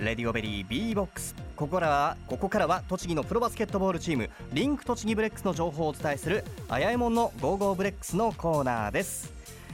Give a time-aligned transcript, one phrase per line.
[0.00, 1.34] レディオベリー B ボックス。
[1.56, 9.32] ここからはここからは栃木のプロバスケットボールチームリンク栃木ブレックスの情報をお伝えするあやえもんのゴーゴーブレックスのコーナーです、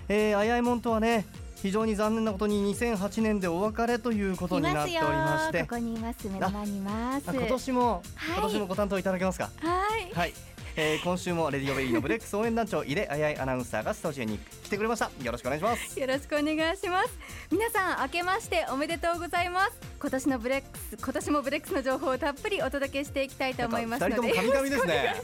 [0.09, 1.27] えー、あやえもんとはね
[1.57, 5.61] 非常に残念なことに2008年でお別れということいになっておりまして。
[5.61, 6.27] ここにいます。
[6.29, 7.29] 目の前にいます。
[7.29, 8.38] あ今年も、はい。
[8.38, 9.51] 今年もご担当いただけますか？
[9.61, 10.15] はい。
[10.15, 10.34] はい、
[10.77, 15.09] えー、今週もレディオベリーのブレックス応援団長井出あやいアナウンサーがスタジオに来てくれました。
[15.23, 16.01] よろしくお願いします。
[16.01, 17.16] よろしくお願いします。
[17.52, 19.79] 皆さん明けましておめでとうございます。
[20.01, 24.15] 今年のブレックス今年もブレックスの情報をたっぷりお届けしていきたいと思いますので。
[24.16, 25.15] 二人とも神々ですね。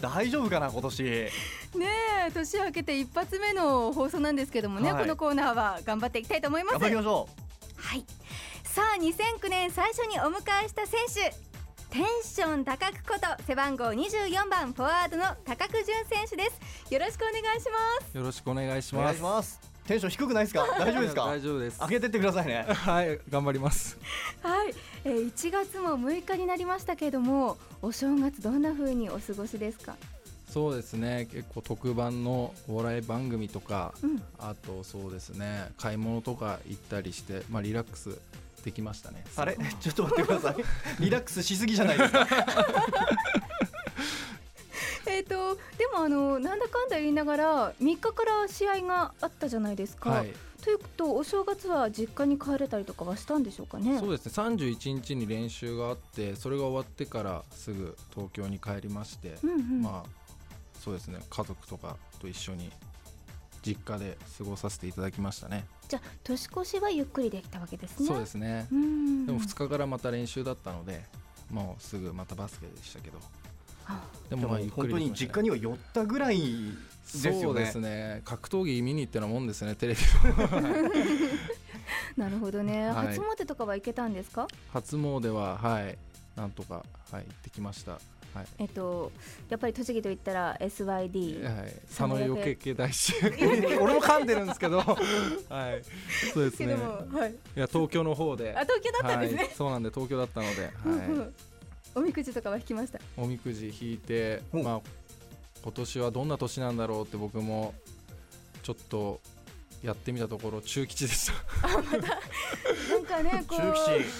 [0.00, 1.02] 大丈夫かな今年。
[1.04, 1.30] ね
[2.26, 5.02] え年明けて一発目の放送なんですけどもね、はい。
[5.02, 6.72] このコーナーは頑張っていきたいと思います。
[6.72, 7.28] 頑張りましょ
[7.76, 8.04] はい。
[8.64, 11.49] さあ2009年最初にお迎えした選手
[11.90, 16.44] テンション高くこと背番号24番フォワードの高久潤選手で
[16.86, 16.92] す。
[16.94, 17.66] よろしくお願いし
[18.00, 18.16] ます。
[18.16, 19.16] よろしくお願いしうお願ます。
[19.16, 20.66] いしますテンション低くないですか？
[20.78, 21.24] 大丈夫ですか？
[21.26, 21.80] 大丈夫です。
[21.80, 22.62] 上げてってくださいね。
[22.70, 23.98] はい、頑張ります。
[24.42, 29.96] はい、えー、1月も6日になりましたけれどもお正月どんな風にお過ごしですか？
[30.48, 34.22] そうですね、結構特番のお笑い番組とか、うん。
[34.38, 38.18] あとそうですね、買い物とか行ったりして、まあリラックス
[38.64, 39.24] できましたね。
[39.36, 39.56] あれ？
[39.80, 40.56] ちょっと待ってください。
[41.00, 42.26] リラックスしすぎじゃないですか。
[45.06, 53.98] えっ、とでもあのなんだかんだ言いながら3日から試合があったじゃないですか、はい、ということお正月は実家に帰れたりとかはしたんでしょうかね。
[53.98, 60.20] そうですね、31日に練習があって、それが終わってからすぐ東京に帰りまして、うんうん、まあ
[60.78, 62.70] そうですね、家族とかと一緒に
[63.62, 65.66] 実家で過ごさせていただきましたね。
[65.88, 68.06] じゃあ年越しはゆっくりできたわけですね。
[68.06, 68.66] そうですね。
[68.72, 69.26] うん。
[69.26, 71.02] でも2日からまた練習だったので、
[71.50, 73.18] もうすぐまたバスケでしたけど、
[73.86, 76.44] あででももまあゆっくり本当に実家には寄ったぐらいで
[77.04, 77.40] すよね。
[77.42, 78.22] そうですね。
[78.24, 80.00] 格闘技見に行ってなもんですねテレビ。
[82.16, 83.06] なるほどね、はい。
[83.08, 84.46] 初詣とかは行けたんですか？
[84.72, 85.98] 初詣ははい。
[86.36, 87.98] なんとかはい行ってきました
[88.34, 89.10] はい、えっと
[89.48, 93.14] やっぱり栃木といったら SYD、はい、佐野よけけ大師。
[93.40, 94.78] 俺俺も噛んでるんですけど。
[94.78, 95.82] はい。
[96.32, 96.74] そうですね。
[96.74, 98.54] はい、いや東京の方で。
[98.56, 101.34] あ東京だったんですね、はい、そうなんで東京だったので、はうんうん。
[101.96, 102.98] おみくじとかは引きました？
[102.98, 104.80] い、おみくじ引いて、うんまあ
[105.62, 107.74] 今年はどんな年なんだろうって僕も
[108.62, 109.20] ちょっと
[109.82, 111.68] やってみたところ中吉でした。
[111.68, 113.74] なんかねこ中う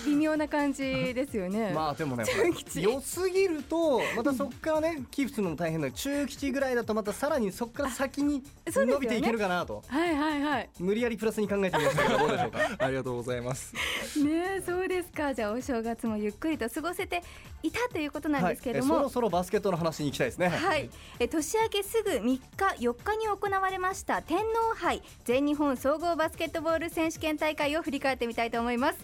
[0.06, 0.82] 微妙な感じ
[1.12, 2.82] ですよね、 まあでもね中吉。
[2.82, 10.71] 良すぎるとまたそこからね寄付するのも大変だ中吉ぐらいだとまたさらにそこから先に伸びていけるかなと、はいはいはい。
[10.78, 12.03] 無理やりプラスに考えてみました。
[12.04, 12.59] けどどうでしょうか？
[12.78, 13.75] ありがとうございます。
[14.16, 15.34] ねえそうですか。
[15.34, 17.22] じゃあお正月もゆっくりと過ごせて
[17.62, 20.48] いたということなんですけれどはい、えそも、ろそろバスケットの話に行きたいですね。
[20.48, 20.88] はい、
[21.19, 22.41] え年明けすぐ3日
[22.78, 25.03] 4日に行われました天皇杯。
[25.25, 28.98] 全日本総合バスケットボール選手権大会を振り返ってみたいと思います。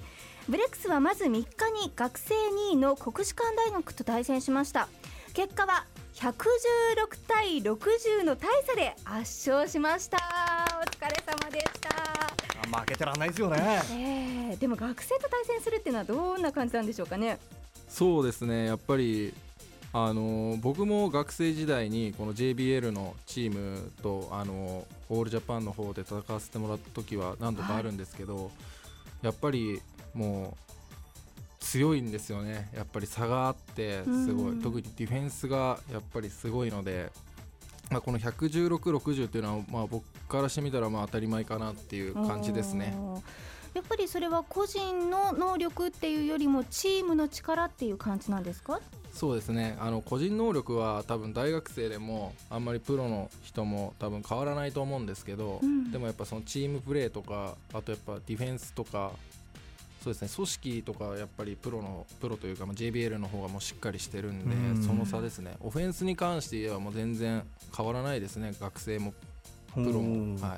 [0.48, 4.88] ブレックスはまず3日に学生2位の国士舘大学と対戦しました。
[5.34, 5.84] 結果は
[6.14, 6.38] 116
[7.28, 10.18] 対60の大差で圧勝しました。
[10.80, 11.90] お疲れ様でした。
[12.74, 13.82] あ負けてらんないですよね。
[13.90, 17.38] えー、でも学生と対戦するっていうのはどんな感じなんでしょうかね。
[17.88, 18.66] そうですね。
[18.66, 19.34] やっぱり
[19.98, 28.50] あの僕も学生時代にこの JBL のチームとあのオールジャパンの方で戦わせてもらった時は何度かあるんですけど、
[29.22, 29.80] やっぱり
[30.12, 30.66] もう
[31.60, 32.68] 強いんですよね。
[32.76, 34.60] やっぱり差があってすごうん。
[34.60, 37.10] い特にディフェンスがやっぱりすごいので、
[37.90, 42.94] まあ、この11660っていうのはまあ僕からしてみたらまあ当たり前かなっていう感じですね。
[43.76, 48.80] やっぱりそれは個人の能力っていうよりもチームの力っていう感じなんですか？
[49.12, 49.76] そうですね。
[49.80, 55.90] あの個人能力は多分大学生でもあんまりプロの人も多分変わらないと思うんですけど、うん。
[55.90, 59.12] でもやっぱそのチームプレーとかあとやっぱディフェンスとか
[60.04, 60.28] そうですね。
[60.34, 64.82] 組織とかやっぱりプロのプロというか、まあ、JBL の方がもうしっかりしてるんで、うん。
[64.82, 65.56] その差ですね。
[65.60, 67.42] オフェンスに関して言えばもう全然
[67.76, 68.54] 変わらないですね。
[68.60, 69.14] 学生も
[69.74, 70.36] プロうん。
[70.36, 70.56] も、は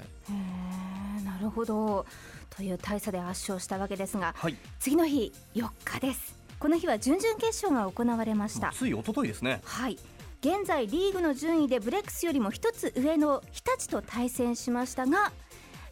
[1.20, 2.04] い、なるほど
[2.50, 4.56] という大差で圧勝したわけですがはい。
[4.80, 6.36] 次の日4日です。
[6.58, 8.72] この日は準々決勝が行われました。
[8.74, 9.60] つい一昨日ですね。
[9.64, 9.98] はい。
[10.40, 15.32] 現在リーグの順位でブレックスよりも一つ上の日立と対戦しましたが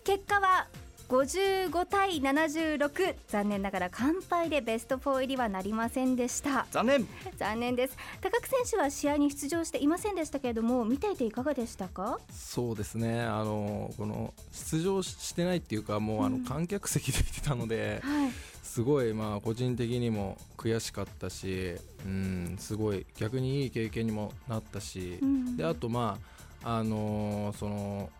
[0.05, 0.69] 結果は
[1.08, 6.67] 55対76残念ながら完敗でベスト4入りはなりませんでした。
[6.73, 7.08] 残念。
[7.37, 7.97] 残念です。
[8.20, 12.19] 高久選手は試合に出場していませんでしたけれども見ていていかがでしたか？
[12.32, 13.20] そうですね。
[13.23, 16.43] あのこの出場してないっていうかもうあうん。
[16.43, 18.31] の観客席で見てたので、はい。
[18.64, 26.19] すごいまあ個人的にも悔しかったし、うん、すごい逆にいい経験にもなったし、うんであとま
[26.64, 28.11] ああのーその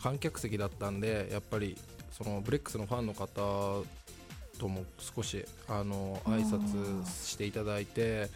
[0.00, 1.76] 観客席だったんでやっぱり
[2.18, 3.28] そのブレックスのファンの方
[4.58, 8.28] とも少しあの挨拶していただいて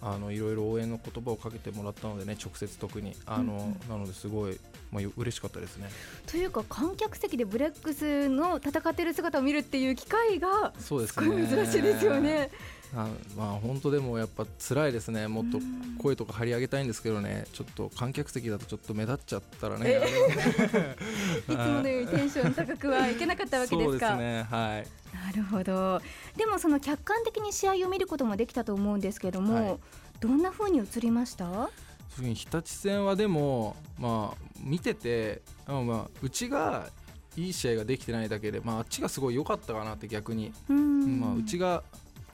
[0.00, 3.16] あのいろいろ応援の言葉をかけてもらったのでね直接特に。
[3.26, 3.78] あの、うんうん。
[3.88, 4.58] なのですごい、
[4.92, 5.88] まあ、よ嬉しかったですね。
[6.26, 12.50] というか観客席でブレックスの戦っている姿を見るっていう機会がそうですすごい珍しいですよね。
[12.94, 15.28] あまあ本当でもやっぱ辛いですね。
[15.28, 17.44] もっとうん声とか張り上げたいんですけどね。
[17.52, 20.96] ちょっと観客席だとちょっと目立っちゃったらね、え
[21.48, 24.08] いつものようにテンション高くはいけなかったわけですか？
[24.08, 24.42] そうですね。
[24.50, 24.86] はい。
[25.26, 26.00] なるほど。
[26.36, 29.78] でもその客観的に試合を見ることもできたと思うんですけども、はい。
[30.20, 31.70] どんな風に映りました？
[32.18, 36.90] 日立戦はでも、まあ、見てて、まあまあ、うちが
[37.36, 41.20] いい試合ができてないだけで、まあ、あっちがすごい良かったかなって逆に、うん。
[41.20, 41.84] まあ、うちが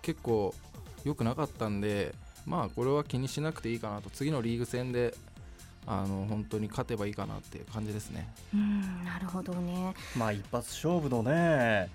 [0.05, 0.55] 結構
[1.05, 2.15] 良くなかったんで、
[2.47, 5.15] まあ、これは気にしなくていいかなと次のリーグ戦で
[5.87, 8.29] あの本当に勝てばいいかなっていう感じですね。
[8.55, 9.95] うん、なるほどね。
[10.17, 11.91] まあ一発勝負のね、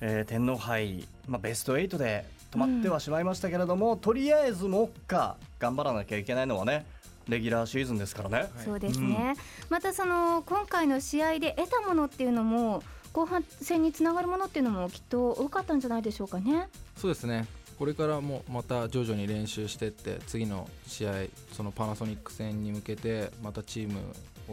[0.00, 6.84] えー天皇杯、まあ、ベスト8で止まってはしまいましたけれども、とりあえず目下頑張らなきゃいけないのはね
[7.28, 8.36] レギュラーシーズンですからね。
[8.36, 9.34] はいそうですね。
[9.70, 16.68] またその今回の試合で得たものっていうのも後半戦につながるものっていうのもきっと多かったんじゃないでしょうかね。
[16.96, 17.46] そうですね
[17.78, 21.12] これからもまた徐々に練習してって次の試合
[21.52, 24.00] そのパナソニック戦に向けてまたチーム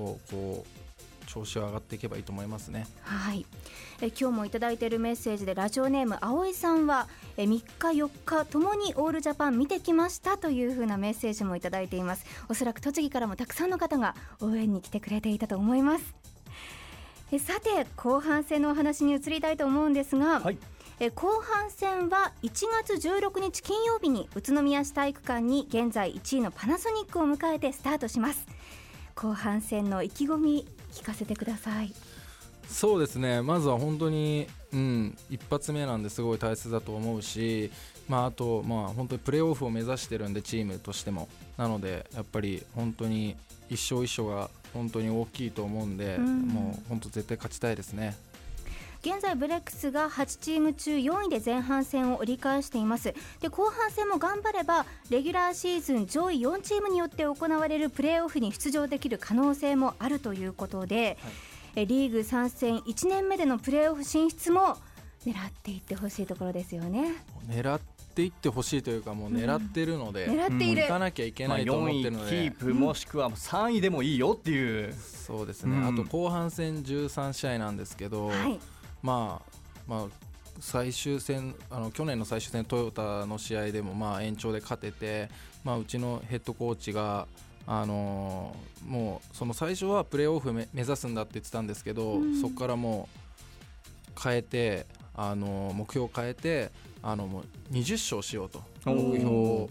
[0.02, 0.88] をこう
[1.28, 2.88] 調子を上がっていけばいいと思いますね。
[3.02, 3.46] はい。
[4.02, 12.26] え今日もいただいているメッセージでラジオネーム葵さんはえ3日4日ともにオールジャパン見てきましたという風なメッセージもいただいています。
[12.48, 16.27] おそらく栃木からもたくさんの方が応援に来てくれていたと思います。
[17.32, 20.58] えさて後半戦のお話に移りたいと思うんですが、はい。
[21.00, 28.48] え後半戦は1月16日金曜日に宇都宮市体育館に現在1位のパナソニックを迎えてスタートします。
[29.14, 31.94] 後半戦の意気込み聞かせてください。
[32.68, 33.42] そうですね。
[33.42, 37.72] まずは本当に、うん、一発目なんですごい大切だと思うし、
[38.08, 41.28] まあ、あと、まあ、本当にプレーオフを目指してるんでチームとしても。
[41.58, 43.36] なのでやっぱり本当に
[43.70, 46.48] 一勝一勝が本当に大きいと思うんで、うん。
[46.48, 48.16] もう本当絶対勝ちたいですね。
[49.02, 53.14] 現在ブレックスが8チーム中4位で前半戦を折り返しています。
[53.42, 61.18] で後半戦も頑張ればレギュラーシーズン上位4チームによって行われるプレーオフに出場できる可能性もあるということで、
[61.76, 64.78] えリーグ参戦1年目でのプレーオフ進出も
[65.26, 67.14] 狙っていってほしいところですよね。
[67.48, 67.80] 狙っ
[68.18, 75.88] ていってほしいというかもう狙ってるので、狙っている、行かなきゃいけまあ、ないと思っ4位キてるので、ープもしくは3位でもいいよっていう、そうですね、うん。
[75.88, 78.60] あと後半戦13試合なんですけど、はい。
[79.04, 80.28] まあまあ
[80.60, 85.30] 最終戦あの去年の最終戦トヨタの試合でもまあ延長で勝てて、
[85.64, 87.28] まあ、うちのヘッドコーチが
[87.68, 92.42] あのーもうその最初はプレーオフめ目指すんだって言ってたんですけど、うん。
[92.42, 96.72] そこからもう変えて、あのー目標を変えて
[97.02, 98.62] あのもう20勝しようと。
[98.86, 99.70] 目標を、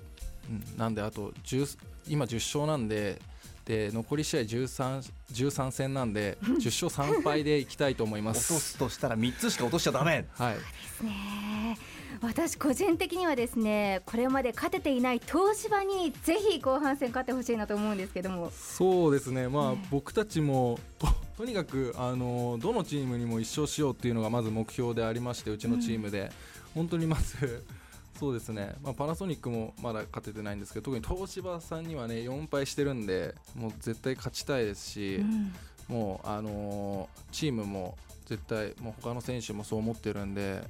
[0.51, 0.79] うん。
[0.79, 1.79] なんであと10
[2.09, 3.21] 今10勝なんで
[3.65, 8.61] で残り試合 13, 13戦なんで 10勝3敗でいきたいと思いま落とす。
[8.61, 10.27] すとしたら3つしか落としちゃダメ。
[10.33, 10.55] はい。
[10.55, 10.61] で
[10.99, 11.79] すね。
[12.23, 18.51] 私個人的にはですねこれまで勝てていない東芝にぜひ後半戦勝ってほしいなと思うんですけども。
[18.51, 19.87] そうですね、まあね。
[19.91, 26.33] 僕たちもととにかくあのどのチームにも一勝しようっていうのがまず目標でありましてうちのチームで、
[26.77, 27.65] 本当にまず
[28.21, 35.53] そうですね、まあ、パナソニックもまだ勝ててないんですけど特に東芝さんにはね4敗してるんでもう絶対勝ちたいですし、うん。
[35.89, 40.63] もうあのチームも絶対もう他の選手もそう思ってるんで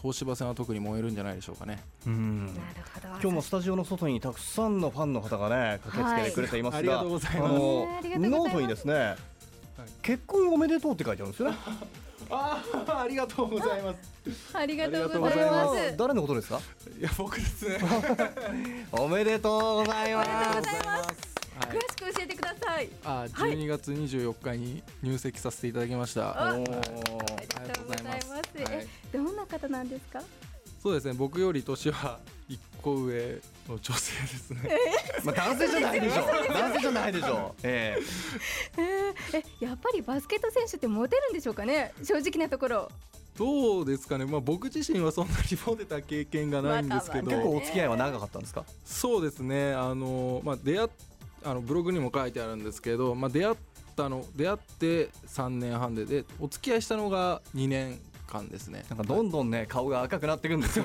[0.00, 1.82] 東芝戦は特に燃えるんじゃないでしょうかね。
[2.06, 2.46] うん。
[2.46, 2.58] なる
[2.94, 3.08] ほど。
[3.08, 7.00] 今日もスタジオの外にたくさんのファンの方がね駆けつけてくれていますが、はい。
[7.00, 7.54] ありがとうございます。
[7.54, 8.30] あのねありがとうございます。
[8.30, 9.16] ノートにですね、
[10.02, 11.56] 結婚おめでとうって書いてあるんですよね。
[12.30, 12.62] あ
[13.02, 14.56] ありがとうございます。
[14.56, 16.60] ありがとうございますす誰のことですか？
[16.98, 17.78] いや僕ですね。
[18.92, 20.30] おめでとうございます。
[20.30, 21.10] ありがとうございます
[21.66, 26.50] はい詳しく教えてくださいあ、はい12月24日に入籍させていただきました。
[26.50, 26.80] あおーあ
[27.40, 30.22] りがとうございますはいえどんな方なんですか？
[30.82, 31.12] そうですね。
[31.12, 32.18] 僕より年は
[32.50, 34.60] 一個上の女性ですね。
[35.24, 36.22] まあ男性じゃないでしょ。
[36.52, 37.54] 男性じゃないでしょ。
[37.62, 37.96] え
[38.76, 41.92] えーえやっぱりバスケット選手ってモテるんでしょうかね？
[42.02, 42.90] 正直なところ
[43.38, 44.24] どうですかね。
[44.26, 48.64] まあ僕自身はそんなにモテた経験がないんですけえ、ど、結構お付き合いは長かったんですか？
[48.84, 49.72] そうですね。
[49.72, 50.88] あのまあ出会っ
[51.44, 53.56] あのブログにも書いてあるんですけど、まあ出会っ
[53.96, 58.84] たの出会って3年半ででお付き合いしたのが2年間ですね。
[58.90, 60.84] なんかどんどんね顔が赤くなってくるんですよ。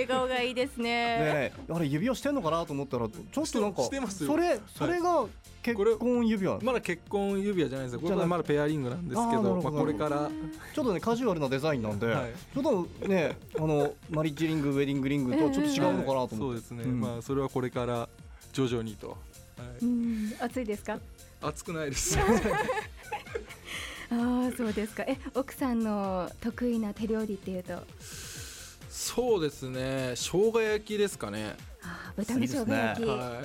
[0.00, 0.84] 笑顔がいいですね。
[0.84, 4.30] ねあれ指輪してんのかなと思ったらちょっとなんかしてますよ。
[4.30, 5.26] それそれが
[5.62, 8.00] 結婚指輪、まだ結婚指輪じゃないですよ。
[8.00, 10.30] これまだペアリングなんですけどまあ、これから。
[10.74, 12.32] ちょっとねカジュアルなデザインなんで、はい。
[12.54, 12.62] ちょっ
[13.00, 17.00] とねあのマリッジリングウェディングリングとはちょっと違うのかなと思って、そうですね、うん。
[17.00, 18.08] まあそれはこれから
[18.52, 19.16] 徐々にと、は
[19.82, 20.98] うい、ん暑いですか？
[21.42, 22.18] 熱くないです。
[24.12, 25.04] ああそうですか。
[25.04, 27.74] え奥さんの得意な手料理っていうと？
[28.90, 30.14] そうですね。
[30.16, 31.54] 生姜焼きですかね。
[32.16, 33.40] 豚の生姜焼き、は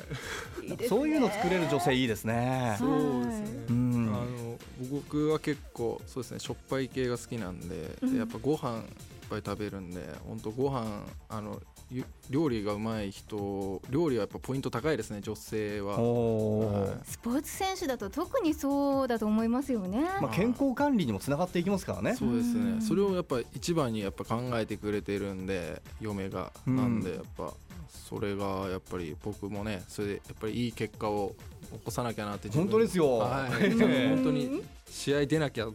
[0.64, 0.88] いいいですね。
[0.90, 2.76] そういうの作れる女性いいですね。
[2.80, 4.08] そうですね、うん。
[4.08, 4.58] あの
[4.92, 8.14] 僕は結構そうですねしょっぱい系が好きなんで,、うん。
[8.14, 8.82] でやっぱご飯
[9.30, 17.00] ぱい食べるんで本当ご飯あのゆ料理がうまい人料理はやっぱポイント高いですね女性は、はい。
[17.06, 22.16] スポーツ選手だと特にそうだと思いますよね、まあ、健康管理にもつながっていきますからね。
[22.16, 22.80] そうですうん。
[22.80, 26.52] ねそれをやっぱ一番にやっぱ考えてくれてるんで嫁が。
[26.66, 26.76] うん。
[26.76, 27.54] なんでやっぱ
[27.90, 31.36] それがやっぱり僕もねそれでやっぱりいい結果を
[31.72, 33.18] 起こさなきゃなって本当ですよ。
[33.20, 33.68] はい。
[33.68, 35.74] う ん本当に試合出なきゃと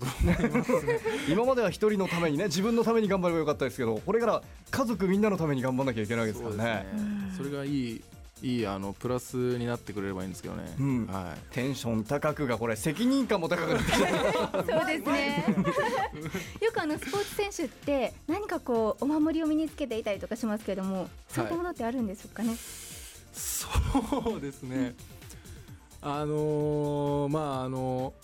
[1.29, 6.87] 今までは一人のためにね自分のために頑張ればよかったですけどこれから家族みんなのために頑張らなきゃいけないわけですからね。
[6.95, 8.00] うんそれがいい
[8.42, 11.06] いいあのプラスになってくれればいいんですけどね、うん。
[11.06, 14.06] はテンション高くがこれ責任感も高くなってきて
[14.73, 15.44] そうですね。
[16.61, 22.56] よくあのスポーツ選手って何かこうお守りを身につけていたりとかしますけれどもそういったものってあるんでしょうかね、い、
[23.32, 24.94] そうですね。
[26.02, 28.14] あのーまああの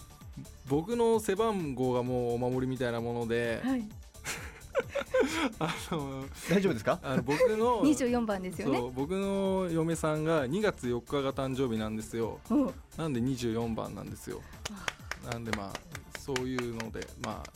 [0.69, 3.85] 僕の背番号がもうお守りみたいなもので、はい、
[5.59, 6.99] あの大丈夫ですか？
[7.03, 8.79] あの僕の 24番ですよね。
[8.79, 12.41] そう僕の嫁さんが2月4日が誕生日なんですよ。
[12.51, 14.41] おなんで24番なんですよ。
[15.31, 17.51] なんでまあそういうのでまあ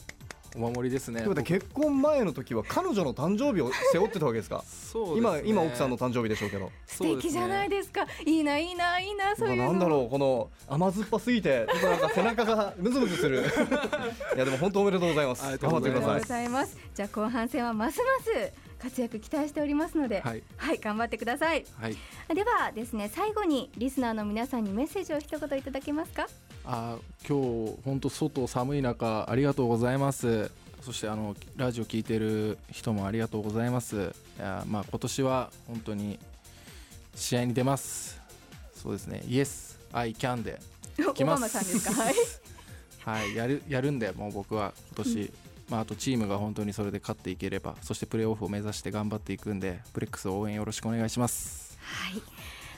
[0.57, 1.25] お守りですね。
[1.45, 4.65] 結婚前の時は彼女の誕生日を背負ってたわけですか。
[4.67, 5.43] そうです今ね。
[5.45, 6.71] 今奥さんの誕生日でしょうけど。
[6.87, 8.07] 素敵じゃないですか。
[8.27, 13.45] いいないいないいなそういうのなんだろうこの甘酸っぱすぎてちょっとなんか背中がムズムズする。
[14.35, 15.45] いやでも本当おめでとうございます。
[15.47, 16.07] ありが頑とうございます。
[16.09, 16.41] 張ってください。
[16.41, 16.79] ありがとうございます。
[16.95, 20.43] じゃあ後半戦はますます活躍期待しておりますのではい。
[20.57, 21.65] はい頑張ってください。
[21.79, 21.97] はい。
[22.35, 26.27] ではですね最後にリスナーの皆さんにメッセージを一言いただけますか？
[26.65, 26.99] あ
[27.29, 30.51] 今日本当外寒い中ありがとうございます。
[30.83, 34.15] そしてあのラジオ聞いてる人もありがとうございます。
[34.39, 36.19] いやまあ今年は本当に
[37.15, 38.21] 試合に出ます。
[38.75, 39.23] そうですね。
[39.27, 40.59] Yes I can で
[40.99, 41.25] ます。
[41.25, 41.95] バマさんですか？
[42.03, 42.15] はい。
[43.03, 45.33] はいやるやるんでもう僕は今年、
[45.71, 51.79] まあ、あとチームが本当にそれで勝っていければそしてプレーオフを目指して頑張っていくんでブレックス応援よろしくお願いします。
[51.83, 52.23] はい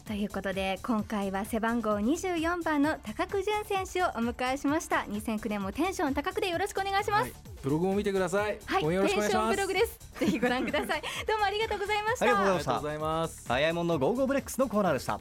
[0.06, 5.06] ということで今回は背番号24番の高久潤選手をお迎えしました。
[5.08, 7.22] 2009年もテンション高くでよろしくお願いします。
[7.22, 7.32] はい。
[7.62, 9.98] ブログも見てください、はい、テンションブログです。
[10.18, 11.02] ぜひご覧ください。
[11.26, 12.24] どうもありがとうございました。
[12.24, 13.46] ありがとうございます。
[13.48, 15.20] あやえもんのゴーゴーブレックスのコーナーでした